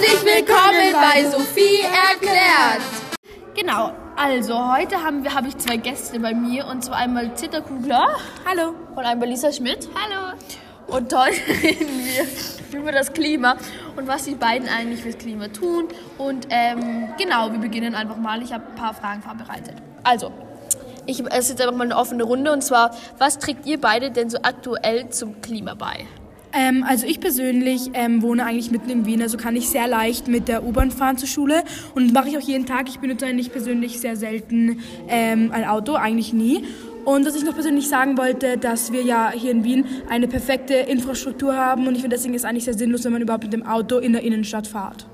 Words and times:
Herzlich 0.00 0.24
willkommen 0.24 0.94
bei 0.94 1.28
Sophie 1.28 1.82
erklärt. 1.82 2.80
Genau, 3.54 3.92
also 4.16 4.72
heute 4.72 5.02
haben 5.02 5.22
wir, 5.24 5.34
habe 5.34 5.48
ich 5.48 5.58
zwei 5.58 5.76
Gäste 5.76 6.18
bei 6.18 6.32
mir 6.32 6.66
und 6.68 6.82
zwar 6.82 6.96
einmal 6.96 7.34
Zitterkugler. 7.34 8.16
Hallo. 8.48 8.74
Und 8.96 9.04
einmal 9.04 9.28
Lisa 9.28 9.52
Schmidt. 9.52 9.90
Hallo. 9.94 10.38
Und 10.86 11.14
heute 11.14 11.36
reden 11.62 12.02
wir 12.02 12.80
über 12.80 12.92
das 12.92 13.12
Klima 13.12 13.58
und 13.96 14.08
was 14.08 14.24
die 14.24 14.36
beiden 14.36 14.70
eigentlich 14.70 15.02
fürs 15.02 15.18
Klima 15.18 15.48
tun. 15.48 15.88
Und 16.16 16.46
ähm, 16.48 17.10
genau, 17.18 17.52
wir 17.52 17.58
beginnen 17.58 17.94
einfach 17.94 18.16
mal. 18.16 18.42
Ich 18.42 18.54
habe 18.54 18.64
ein 18.68 18.76
paar 18.76 18.94
Fragen 18.94 19.20
vorbereitet. 19.20 19.74
Also, 20.02 20.32
ich, 21.04 21.20
es 21.20 21.38
ist 21.40 21.50
jetzt 21.50 21.60
einfach 21.60 21.76
mal 21.76 21.84
eine 21.84 21.96
offene 21.98 22.22
Runde 22.22 22.52
und 22.52 22.62
zwar, 22.62 22.96
was 23.18 23.38
trägt 23.38 23.66
ihr 23.66 23.78
beide 23.78 24.10
denn 24.10 24.30
so 24.30 24.38
aktuell 24.44 25.10
zum 25.10 25.42
Klima 25.42 25.74
bei? 25.74 26.06
Ähm, 26.52 26.84
also 26.86 27.06
ich 27.06 27.20
persönlich 27.20 27.90
ähm, 27.94 28.22
wohne 28.22 28.44
eigentlich 28.44 28.70
mitten 28.70 28.90
in 28.90 29.06
Wien, 29.06 29.22
also 29.22 29.38
kann 29.38 29.54
ich 29.54 29.68
sehr 29.68 29.86
leicht 29.86 30.26
mit 30.26 30.48
der 30.48 30.64
U-Bahn 30.64 30.90
fahren 30.90 31.16
zur 31.16 31.28
Schule 31.28 31.62
und 31.94 32.12
mache 32.12 32.28
ich 32.28 32.36
auch 32.36 32.42
jeden 32.42 32.66
Tag. 32.66 32.88
Ich 32.88 32.98
benutze 32.98 33.26
eigentlich 33.26 33.52
persönlich 33.52 34.00
sehr 34.00 34.16
selten 34.16 34.80
ähm, 35.08 35.52
ein 35.52 35.64
Auto, 35.64 35.94
eigentlich 35.94 36.32
nie. 36.32 36.64
Und 37.04 37.24
was 37.24 37.34
ich 37.34 37.44
noch 37.44 37.54
persönlich 37.54 37.88
sagen 37.88 38.18
wollte, 38.18 38.58
dass 38.58 38.92
wir 38.92 39.02
ja 39.02 39.30
hier 39.30 39.52
in 39.52 39.64
Wien 39.64 39.86
eine 40.08 40.28
perfekte 40.28 40.74
Infrastruktur 40.74 41.56
haben 41.56 41.86
und 41.86 41.94
ich 41.94 42.02
finde 42.02 42.16
deswegen 42.16 42.34
ist 42.34 42.42
es 42.42 42.48
eigentlich 42.48 42.64
sehr 42.64 42.74
sinnlos, 42.74 43.04
wenn 43.04 43.12
man 43.12 43.22
überhaupt 43.22 43.44
mit 43.44 43.52
dem 43.52 43.64
Auto 43.64 43.98
in 43.98 44.12
der 44.12 44.22
Innenstadt 44.22 44.66
fährt. 44.66 45.06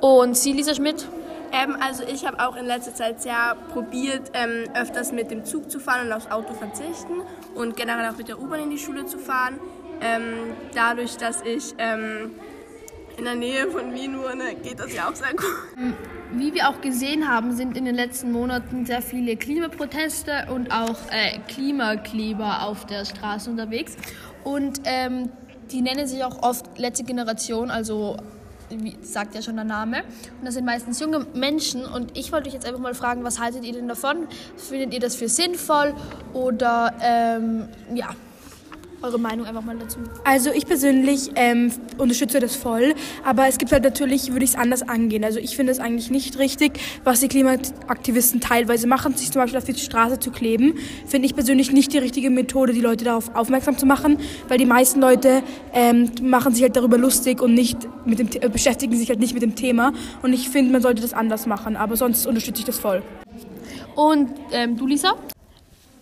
Und 0.00 0.36
Sie, 0.36 0.52
Lisa 0.52 0.74
Schmidt? 0.74 1.08
Ähm, 1.52 1.76
also 1.80 2.02
ich 2.04 2.26
habe 2.26 2.46
auch 2.46 2.56
in 2.56 2.66
letzter 2.66 2.94
Zeit 2.94 3.22
sehr 3.22 3.56
probiert, 3.72 4.32
ähm, 4.34 4.68
öfters 4.74 5.12
mit 5.12 5.30
dem 5.30 5.44
Zug 5.44 5.70
zu 5.70 5.80
fahren 5.80 6.06
und 6.06 6.12
aufs 6.12 6.30
Auto 6.30 6.52
verzichten 6.52 7.22
und 7.54 7.76
generell 7.76 8.10
auch 8.10 8.16
mit 8.16 8.28
der 8.28 8.40
U-Bahn 8.40 8.60
in 8.60 8.70
die 8.70 8.78
Schule 8.78 9.06
zu 9.06 9.18
fahren. 9.18 9.58
Ähm, 10.04 10.52
dadurch, 10.74 11.16
dass 11.16 11.40
ich 11.42 11.74
ähm, 11.78 12.32
in 13.16 13.24
der 13.24 13.34
Nähe 13.36 13.70
von 13.70 13.94
Wien 13.94 14.18
wohne, 14.18 14.54
geht 14.62 14.78
das 14.78 14.92
ja 14.92 15.08
auch 15.08 15.14
sehr 15.14 15.30
gut. 15.30 15.46
Wie 16.32 16.52
wir 16.52 16.68
auch 16.68 16.80
gesehen 16.80 17.28
haben, 17.28 17.56
sind 17.56 17.76
in 17.76 17.84
den 17.84 17.94
letzten 17.94 18.30
Monaten 18.32 18.84
sehr 18.84 19.00
viele 19.00 19.36
Klimaproteste 19.36 20.48
und 20.52 20.70
auch 20.72 20.98
äh, 21.10 21.38
Klimakleber 21.48 22.62
auf 22.64 22.86
der 22.86 23.04
Straße 23.04 23.48
unterwegs. 23.48 23.96
Und 24.42 24.82
ähm, 24.84 25.30
die 25.70 25.80
nennen 25.80 26.06
sich 26.06 26.22
auch 26.22 26.42
oft 26.42 26.78
letzte 26.78 27.04
Generation, 27.04 27.70
also 27.70 28.18
wie 28.68 28.96
sagt 29.02 29.34
ja 29.34 29.42
schon 29.42 29.56
der 29.56 29.64
Name. 29.64 30.02
Und 30.38 30.44
das 30.44 30.54
sind 30.54 30.64
meistens 30.64 31.00
junge 31.00 31.26
Menschen. 31.34 31.84
Und 31.86 32.16
ich 32.16 32.32
wollte 32.32 32.48
euch 32.48 32.54
jetzt 32.54 32.66
einfach 32.66 32.80
mal 32.80 32.94
fragen, 32.94 33.24
was 33.24 33.40
haltet 33.40 33.64
ihr 33.64 33.72
denn 33.72 33.88
davon? 33.88 34.26
Findet 34.56 34.92
ihr 34.92 35.00
das 35.00 35.14
für 35.16 35.28
sinnvoll? 35.28 35.94
Oder 36.32 36.94
ähm, 37.00 37.68
ja, 37.94 38.08
eure 39.02 39.18
Meinung 39.18 39.46
einfach 39.46 39.62
mal 39.62 39.76
dazu. 39.76 39.98
Also 40.24 40.50
ich 40.52 40.66
persönlich 40.66 41.30
ähm, 41.34 41.72
unterstütze 41.98 42.40
das 42.40 42.56
voll, 42.56 42.94
aber 43.24 43.48
es 43.48 43.58
gibt 43.58 43.72
halt 43.72 43.84
natürlich, 43.84 44.32
würde 44.32 44.44
ich 44.44 44.50
es 44.50 44.56
anders 44.56 44.82
angehen. 44.82 45.24
Also 45.24 45.38
ich 45.38 45.56
finde 45.56 45.72
es 45.72 45.78
eigentlich 45.78 46.10
nicht 46.10 46.38
richtig, 46.38 46.80
was 47.04 47.20
die 47.20 47.28
Klimaaktivisten 47.28 48.40
teilweise 48.40 48.86
machen, 48.86 49.14
sich 49.14 49.30
zum 49.30 49.42
Beispiel 49.42 49.58
auf 49.58 49.64
die 49.64 49.74
Straße 49.74 50.18
zu 50.18 50.30
kleben. 50.30 50.74
Finde 51.06 51.26
ich 51.26 51.34
persönlich 51.34 51.72
nicht 51.72 51.92
die 51.92 51.98
richtige 51.98 52.30
Methode, 52.30 52.72
die 52.72 52.80
Leute 52.80 53.04
darauf 53.04 53.34
aufmerksam 53.34 53.78
zu 53.78 53.86
machen, 53.86 54.18
weil 54.48 54.58
die 54.58 54.66
meisten 54.66 55.00
Leute 55.00 55.42
ähm, 55.72 56.10
machen 56.22 56.54
sich 56.54 56.62
halt 56.62 56.76
darüber 56.76 56.98
lustig 56.98 57.42
und 57.42 57.54
nicht 57.54 57.78
mit 58.04 58.18
dem, 58.18 58.28
äh, 58.40 58.48
beschäftigen 58.48 58.96
sich 58.96 59.08
halt 59.08 59.20
nicht 59.20 59.34
mit 59.34 59.42
dem 59.42 59.54
Thema. 59.54 59.92
Und 60.22 60.32
ich 60.32 60.48
finde, 60.48 60.72
man 60.72 60.82
sollte 60.82 61.02
das 61.02 61.12
anders 61.12 61.46
machen, 61.46 61.76
aber 61.76 61.96
sonst 61.96 62.26
unterstütze 62.26 62.60
ich 62.60 62.66
das 62.66 62.78
voll. 62.78 63.02
Und 63.94 64.30
ähm, 64.52 64.76
du, 64.76 64.86
Lisa? 64.86 65.14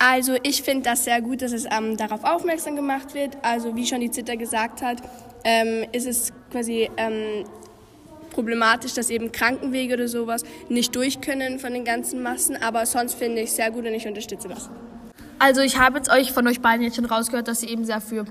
Also 0.05 0.35
ich 0.43 0.63
finde 0.63 0.83
das 0.83 1.05
sehr 1.05 1.21
gut, 1.21 1.41
dass 1.41 1.53
es 1.53 1.65
ähm, 1.71 1.95
darauf 1.95 2.25
aufmerksam 2.25 2.75
gemacht 2.75 3.13
wird. 3.13 3.37
Also 3.41 3.73
wie 3.77 3.85
schon 3.85 4.01
die 4.01 4.11
Zitter 4.11 4.35
gesagt 4.35 4.81
hat, 4.81 4.97
ähm, 5.45 5.85
ist 5.93 6.05
es 6.05 6.33
quasi 6.51 6.89
ähm, 6.97 7.45
problematisch, 8.31 8.93
dass 8.95 9.09
eben 9.09 9.31
Krankenwege 9.31 9.93
oder 9.93 10.09
sowas 10.09 10.43
nicht 10.67 10.93
durch 10.93 11.21
können 11.21 11.57
von 11.57 11.71
den 11.71 11.85
ganzen 11.85 12.21
Massen. 12.21 12.61
Aber 12.61 12.85
sonst 12.85 13.13
finde 13.13 13.43
ich 13.43 13.51
es 13.51 13.55
sehr 13.55 13.71
gut 13.71 13.85
und 13.85 13.93
ich 13.93 14.05
unterstütze 14.05 14.49
das. 14.49 14.69
Also 15.39 15.61
ich 15.61 15.79
habe 15.79 15.97
jetzt 15.97 16.11
euch 16.11 16.33
von 16.33 16.47
euch 16.47 16.59
beiden 16.59 16.83
jetzt 16.83 16.97
schon 16.97 17.05
rausgehört, 17.05 17.47
dass 17.47 17.63
ihr 17.63 17.69
eben 17.69 17.85
sehr 17.85 18.01
für, 18.01 18.25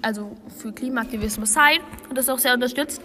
also 0.00 0.30
für 0.56 0.72
Klimaaktivismus 0.72 1.52
seid 1.52 1.80
und 2.08 2.16
das 2.16 2.30
auch 2.30 2.38
sehr 2.38 2.54
unterstützt. 2.54 3.02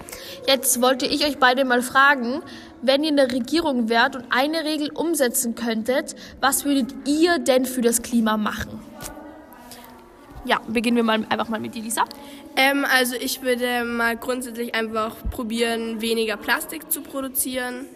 Jetzt 0.47 0.81
wollte 0.81 1.05
ich 1.05 1.25
euch 1.25 1.37
beide 1.37 1.65
mal 1.65 1.81
fragen, 1.81 2.41
wenn 2.85 3.03
ihr 3.03 3.09
in 3.09 3.17
der 3.17 3.31
Regierung 3.31 3.89
wärt 3.89 4.15
und 4.15 4.25
eine 4.29 4.63
Regel 4.63 4.91
umsetzen 4.91 5.55
könntet, 5.55 6.15
was 6.41 6.65
würdet 6.65 6.93
ihr 7.05 7.39
denn 7.39 7.65
für 7.65 7.81
das 7.81 8.01
Klima 8.01 8.37
machen? 8.37 8.79
Ja, 10.45 10.61
beginnen 10.67 10.97
wir 10.97 11.03
mal 11.03 11.25
einfach 11.29 11.49
mal 11.49 11.59
mit 11.59 11.73
dir, 11.73 11.81
Lisa. 11.81 12.03
Ähm, 12.55 12.85
also 12.89 13.15
ich 13.15 13.41
würde 13.41 13.83
mal 13.83 14.15
grundsätzlich 14.15 14.75
einfach 14.75 15.15
probieren, 15.31 16.01
weniger 16.01 16.37
Plastik 16.37 16.91
zu 16.91 17.01
produzieren. 17.01 17.87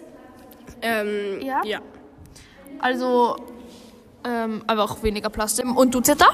Ähm, 0.82 1.42
ja. 1.42 1.62
ja. 1.64 1.82
Also 2.80 3.36
ähm, 4.24 4.64
einfach 4.68 5.02
weniger 5.04 5.30
Plastik. 5.30 5.66
Und 5.66 5.94
du, 5.94 6.02
Zeta? 6.02 6.26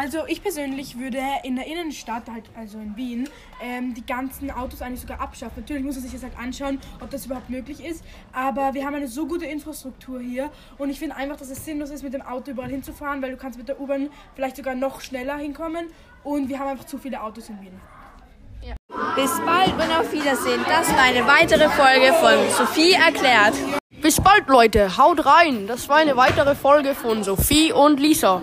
Also 0.00 0.20
ich 0.26 0.42
persönlich 0.42 0.98
würde 0.98 1.18
in 1.42 1.56
der 1.56 1.66
Innenstadt, 1.66 2.22
halt 2.32 2.44
also 2.56 2.78
in 2.78 2.96
Wien, 2.96 3.28
ähm, 3.62 3.92
die 3.92 4.06
ganzen 4.06 4.50
Autos 4.50 4.80
eigentlich 4.80 5.02
sogar 5.02 5.20
abschaffen. 5.20 5.60
Natürlich 5.60 5.84
muss 5.84 5.96
man 5.96 6.04
sich 6.04 6.12
das 6.12 6.22
halt 6.22 6.32
anschauen, 6.38 6.80
ob 7.02 7.10
das 7.10 7.26
überhaupt 7.26 7.50
möglich 7.50 7.84
ist. 7.84 8.02
Aber 8.32 8.72
wir 8.72 8.86
haben 8.86 8.94
eine 8.94 9.08
so 9.08 9.26
gute 9.26 9.44
Infrastruktur 9.44 10.18
hier 10.18 10.50
und 10.78 10.88
ich 10.88 10.98
finde 10.98 11.16
einfach, 11.16 11.36
dass 11.36 11.50
es 11.50 11.66
sinnlos 11.66 11.90
ist, 11.90 12.02
mit 12.02 12.14
dem 12.14 12.22
Auto 12.22 12.52
überall 12.52 12.70
hinzufahren, 12.70 13.20
weil 13.20 13.32
du 13.32 13.36
kannst 13.36 13.58
mit 13.58 13.68
der 13.68 13.78
U-Bahn 13.78 14.08
vielleicht 14.34 14.56
sogar 14.56 14.74
noch 14.74 15.02
schneller 15.02 15.36
hinkommen 15.36 15.88
und 16.24 16.48
wir 16.48 16.58
haben 16.58 16.68
einfach 16.68 16.86
zu 16.86 16.96
viele 16.96 17.22
Autos 17.22 17.50
in 17.50 17.60
Wien. 17.60 17.78
Ja. 18.62 18.76
Bis 19.16 19.38
bald 19.44 19.74
und 19.74 19.98
auf 19.98 20.10
Wiedersehen. 20.14 20.64
Das 20.66 20.90
war 20.94 21.02
eine 21.02 21.26
weitere 21.26 21.68
Folge 21.68 22.14
von 22.14 22.48
Sophie 22.56 22.92
erklärt. 22.92 23.52
Bis 24.00 24.18
bald, 24.18 24.48
Leute. 24.48 24.96
Haut 24.96 25.26
rein. 25.26 25.66
Das 25.66 25.90
war 25.90 25.96
eine 25.96 26.16
weitere 26.16 26.54
Folge 26.54 26.94
von 26.94 27.22
Sophie 27.22 27.70
und 27.70 28.00
Lisa. 28.00 28.40